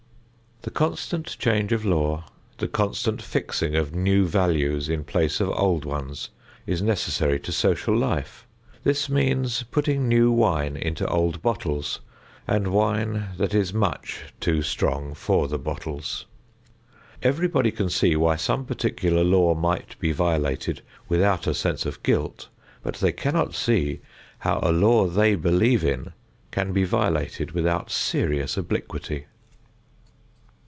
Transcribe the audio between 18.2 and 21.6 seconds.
some particular law might be violated without a